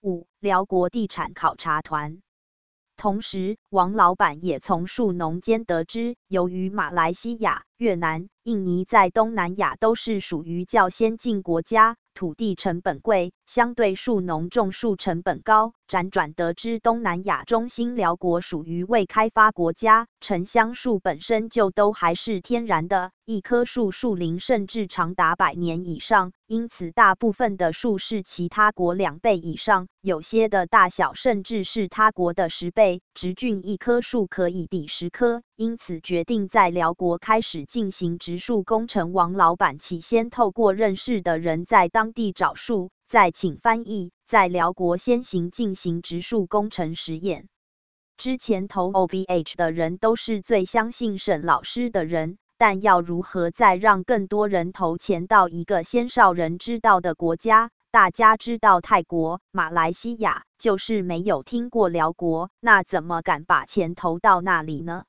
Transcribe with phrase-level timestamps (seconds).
[0.00, 2.22] 五、辽国地产考察团。
[2.96, 11.96] 同时，王老板也从树农间得知，由于马来西亚、越南、印尼在东南亚都是属于较先进国家。
[12.18, 15.74] 土地成本贵，相对树农种树成本高。
[15.88, 33.00] 辗转得知，东南亚中心辽国属于未开发国家，沉香树本身就都还是天然的，一棵树树龄甚至长达百年以上，因此大部分的树是其他国两倍以上，有些的大小甚至是他国的十倍。
[33.14, 35.42] 直径一棵树可以抵十棵。
[35.56, 39.14] 因此，决定在辽国开始进行植树工程。
[39.14, 47.48] 王老板起先透过认识的人在当地找树，再请翻译，在辽国先行进行植树工程实验。
[48.16, 57.70] 之前投 O B H 的人都是最相信沈老师的人，但要如何再让更多人投钱到一个先少人知道的国家？
[57.90, 65.04] 大家知道泰国、马来西亚，就是没有听过辽国，那怎么敢把钱投到那里呢？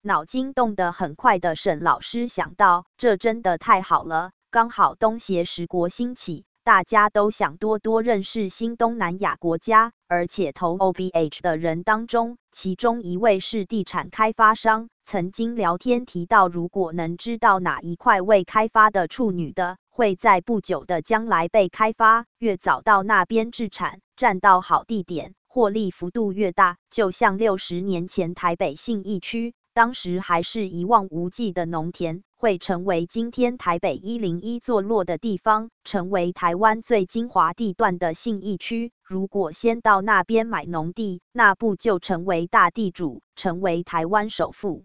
[0.00, 29.52] 脑筋动得很快的沈老师想到，这真的太好了，刚好东协十国兴起，大家都想多多认识新东南亚国家，而且投 O B H 的人当中，其中一位是地产开发商，曾经聊天提到，如果能知道哪一块未开发的处女的，会在不久的将来被开发，越早到那边置产，占到好地点，获利幅度越大，就像六十年前台北信义区。
[29.74, 38.92] 当时还是一望无际的农田，会成为今天台北一零一坐落的地方，成为台湾最精华地段的信义区。
[39.02, 44.84] 如果先到那边买农地，那不就成为大地主，成为台湾首富？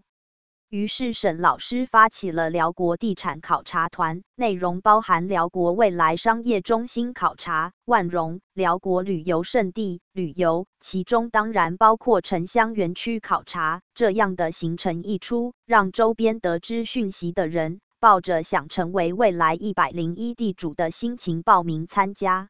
[0.72, 13.82] 于是沈老师发起了辽国地产考察团，内容包含辽国未来商业中心考察、万荣、辽国旅游胜地旅游，其中当然包括城乡园区考察。
[13.94, 22.48] 这样的行程一出，让周边得知讯息的人抱着想成为未来一百零一地主的心情报名参加。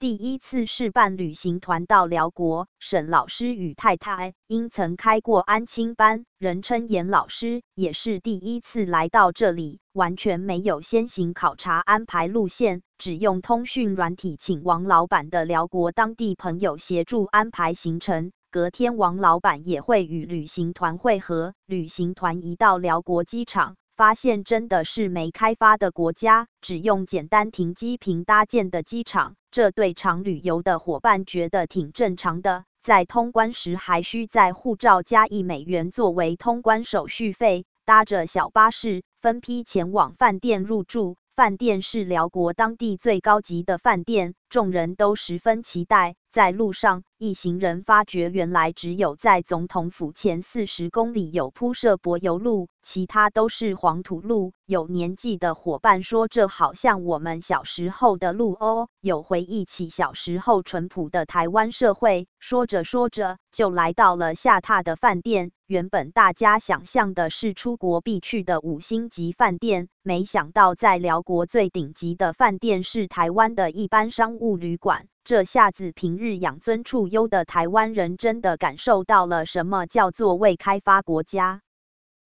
[0.00, 18.32] 第一次试办旅行团到辽国，沈老师与太太因曾开过安亲班，人称严老师，也是第一次来到这里，完全没有先行考察安排路线，只用通讯软体请王老板的辽国当地朋友协助安排行程。
[18.50, 23.76] 隔天王老板也会与旅行团会合，旅行团一到辽国机场。
[24.00, 32.64] 发现真的是没开发的国家，只用简单停机坪搭建的机场，这对常旅游的伙伴觉得挺正常的。
[32.82, 41.18] 在通关时还需在护照加一美元作为通关手续费，搭着小巴士分批前往饭店入住。
[41.36, 46.16] 饭店是辽国当地最高级的饭店，众人都十分期待。
[46.32, 54.52] 在路上，一行人发觉原来只有在总统府前四十公里有铺设柏油路，其他都是黄土路。
[54.64, 62.28] 有年纪的伙伴说：“这好像我们小时候的路哦。”有回忆起小时候淳朴的台湾社会。
[62.38, 65.50] 说着说着，就来到了下榻的饭店。
[65.66, 75.08] 原本大家想象的是出国必去的五星级饭店，没想到在辽国最顶级的饭店是台湾的一般商务旅馆。
[75.30, 81.62] 这下子平日养尊处优的台湾人真的感受到了什么叫做未开发国家。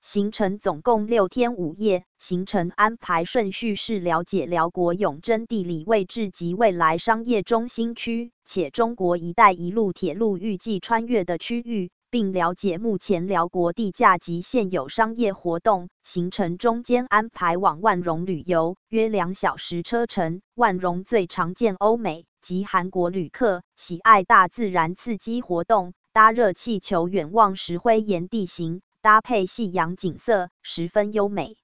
[0.00, 11.90] 行程总共六天五夜，行程安排顺序是了解辽国永贞地理位置及未来商业中心区，且中国“一带一路”铁路预计穿越的区域。
[12.08, 15.88] 并了解目前辽国地价及现有商业活动。
[16.04, 20.40] 行程中间安排往万荣旅游，约两小时车程。
[20.54, 31.56] 万荣最常见欧美及韩国旅客，喜爱大自然刺激活动，搭热气球远望石灰岩地形，搭配夕阳景色，十分优美。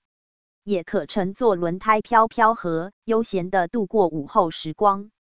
[0.65, 5.11] 也可乘坐轮胎飘飘河，悠闲的度过午后时光。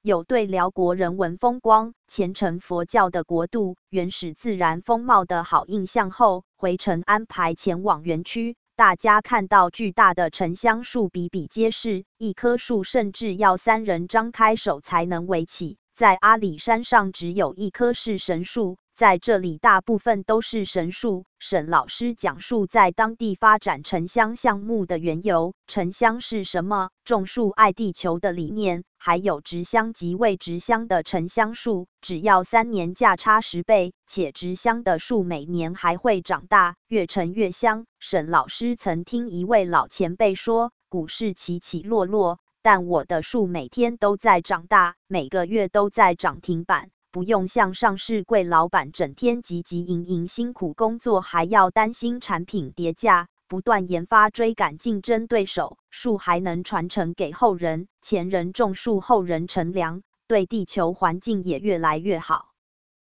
[0.00, 8.56] 有对辽国人文风光、虔诚佛教的国度、原始自然风貌的好印象后，回程安排前往园区。
[8.76, 15.78] 大家看到巨大的沉香树比比皆是，一棵树甚至要三人张开手才能围起。
[15.94, 18.76] 在阿里山上，只有一棵是神树。
[18.96, 21.24] 在这里，大部分都是神树。
[21.40, 37.86] 沈老师讲述在当地发展沉香项目的缘由，沉香是什么，种树爱地球的理念，还有植香及未植香的沉香树，只要三年价差十倍，且植香的树每年还会长大，越沉越香。
[37.98, 42.38] 沈老师曾听一位老前辈说，股市起起落落。
[42.62, 62.53] 但我的树每天都在长大，每个月都在涨停板，不用像上市柜老板整天汲汲营营辛苦工作，还要担心产品叠价，不断研发追赶竞争对手，树还能传承给后人，前人种树，后人乘凉，对地球环境也越来越好。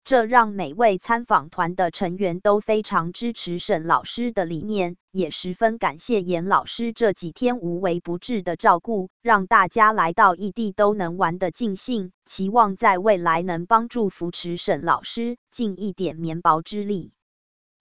[0.10, 12.12] 这让每位参访团的成员都非常支持沈老师的理念，也十分感谢严老师这几天无微不至的照顾，让大家来到异地都能玩得尽兴。
[12.26, 17.14] 期望在未来能帮助扶持沈老师，尽一点绵薄之力。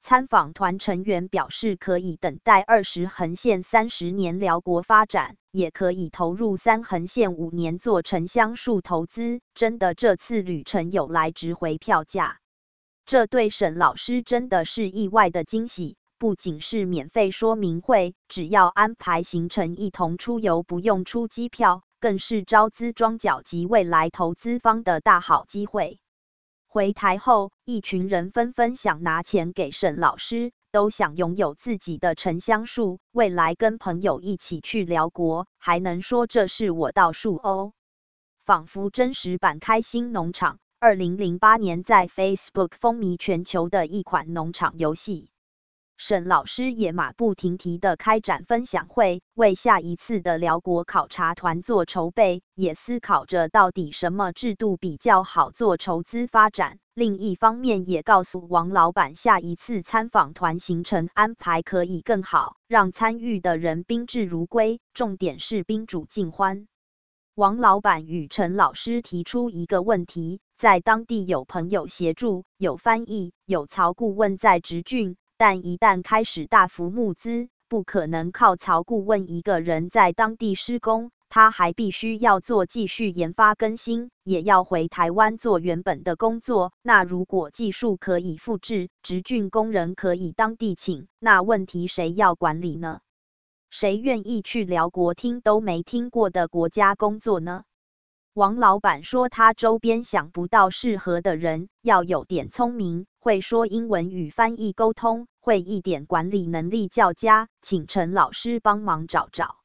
[0.09, 9.43] 参访团成员表示，可以等待二十横线三十年辽国发展，也可以投入三横线五年做沉香树投资。
[9.53, 12.39] 真的，这次旅程有来值回票价。
[13.05, 26.01] 这对沈老师真的是意外的惊喜，不仅是免费说明会，只要安排行程一同出游，不用出机票，更是招资庄脚及未来投资方的大好机会。
[26.71, 37.73] 回台后，一群人纷纷想拿钱给沈老师，都想拥有自己的沉香树，未来跟朋友一起去辽国，还能说这是我道树哦，
[38.45, 40.59] 仿佛真实版开心农场。
[40.79, 45.31] 二零零八年在 Facebook 风靡全球的一款农场游戏。
[46.01, 56.79] 沈老师也马不停蹄的开展分享会，为下一次的辽国考察团做筹备，也思考着到底什么制度比较好做筹资发展。
[56.95, 66.69] 另一方面，也告诉王老板，下一次参访团行程安排可以更好，让参与的人宾至如归，重点是宾主尽欢。
[67.35, 75.17] 王老板与陈老师提出一个问题，在当地有朋友协助，有翻译，有曹顾问在直郡。
[75.39, 86.73] 但一旦开始大幅募资，不可能靠曹顾问一个人在当地施工，他还必须要做继续研发更新，也要回台湾做原本的工作。
[86.83, 92.99] 那如果技术可以复制，直郡工人可以当地请，那问题谁要管理呢？
[93.71, 97.63] 谁愿意去辽国听都没听过的国家工作呢？
[98.39, 109.57] 王老板说，他周边想不到适合的人，要有点聪明，会说英文与翻译沟通，会一点管理能力较佳，请陈老师帮忙找找。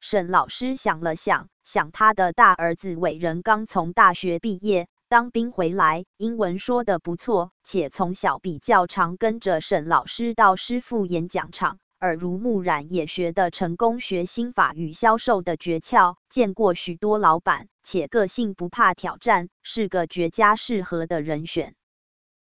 [0.00, 11.78] 沈老师想了想，想他的大儿子伟人刚从大学毕业，当兵回来，英文说的不错，且从小比较常跟着沈老师到师傅演讲场。
[12.00, 21.74] 耳濡目染，也学得成功学心法与销售的诀窍，见过许多老板，且个性不怕挑战，是个绝佳适合的人选。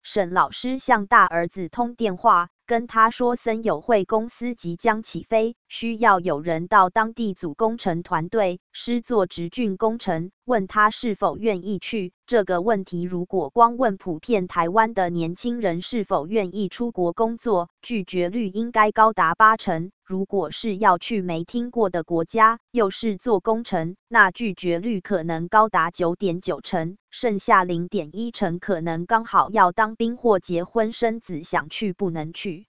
[0.03, 2.49] 沈老师向大儿子通电话。
[2.67, 10.29] 跟他说，森友会公司即将起飞，需要有人到当地组工程团队，师做直郡工程。
[10.49, 12.11] 问他是否愿意去。
[12.25, 19.91] 这个问题如果光问普遍台湾的年轻人是否愿意出国工作，拒绝率应该高达八成。
[20.03, 32.65] 如果是要去没听过的国家，又是做工程，那拒绝率可能高达九点九成，剩下零点一成可能刚好要当兵或结婚生子，想去不能去。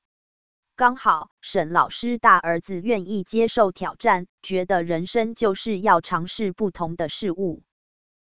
[0.76, 7.62] 刚好沈老师大儿子愿意接受挑战，觉得人生就是要尝试不同的事物，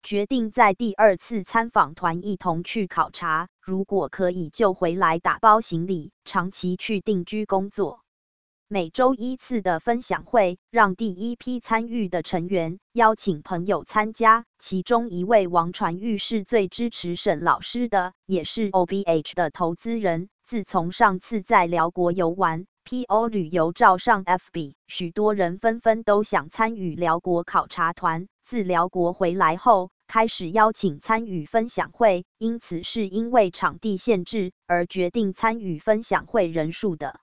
[0.04, 8.02] 决定在第二次参访团一同去考察，如果可以就回来打包行李，长期去定居工作。
[8.68, 20.30] 每周一次的分享会，让第一批参与的成员邀请朋友参加，其中一位王传玉是最支持沈老师的，也是 OBH 的投资人。
[20.46, 28.28] 自从上次在辽国游玩，PO 旅游照上 FB，许多人纷纷都想参与辽国考察团。
[28.52, 37.22] 自辽国回来后，开始邀请参与分享会，因此是因为场地限制而决定参与分享会人数的。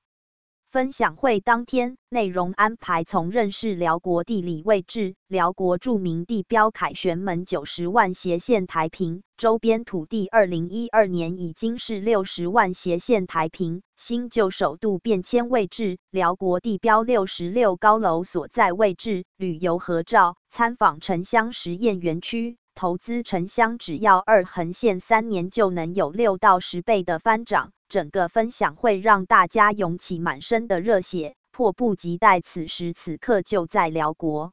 [0.71, 22.59] 分享会当天内容安排从认识辽国地理位置、辽国著名地标凯旋门九十万斜线台平周边土地，二零一二年已经是六十万斜线台平新旧首度变迁位置、辽国地标六十六高楼所在位置、旅游合照、参访城乡实验园区。
[22.75, 34.53] 投资城乡只要二横线三年就能有六到十倍的翻涨，整个分享会让大家涌起满身的热血，迫不及待此时此刻就在辽国。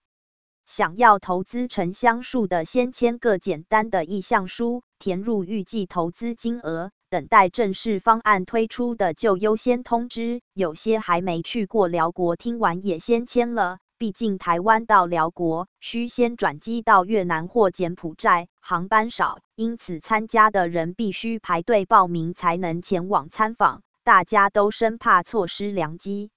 [0.66, 10.42] 想要投资沉香树的，先签个简单的意向书，填入预计投资金额，等待正式方案推出的就优先通知。
[10.54, 13.78] 有些还没去过辽国，听完也先签了。
[14.06, 26.30] 毕竟台湾到辽国需先转机到越南或柬埔寨，航班少，因此参加的人必须排队报名才能前往参访，大家都生怕错失良机。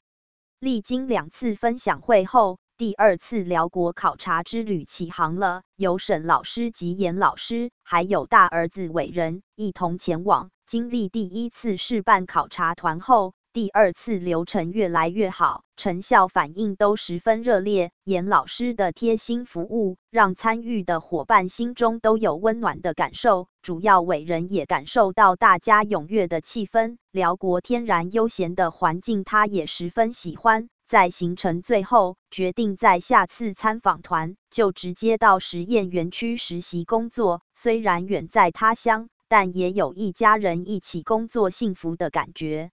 [0.59, 10.49] 历经两次分享会后，第二次辽国考察之旅起航了，由沈老师及严老师，还有大儿子伟人一同前往。
[10.67, 17.91] 经历第一次试办考察团后，第二次流程越来越好，成效反应都十分热烈。
[18.05, 23.49] 严老师的贴心服务，让参与的伙伴心中都有温暖的感受。
[23.63, 30.69] 主要伟人也感受到大家踊跃的气氛，辽国天然悠闲的环境，他也十分喜欢。
[30.87, 37.43] 在行程最后，决定在下次参访团就直接到实验园区实习工作。
[37.55, 42.71] 虽然远在他乡，但也有一家人一起工作幸福的感觉。